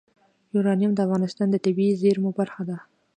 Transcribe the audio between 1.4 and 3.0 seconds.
د طبیعي زیرمو برخه ده.